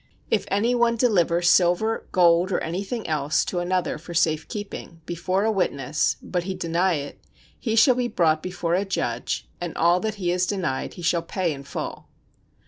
[0.31, 5.43] If any one deliver silver, gold or anything else to another for safe keeping, before
[5.45, 7.23] a witness, but he deny it,
[7.59, 11.21] he shall be brought before a judge, and all that he has denied he shall
[11.21, 12.07] pay in full.